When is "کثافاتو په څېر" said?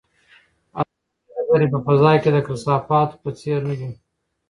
2.47-3.59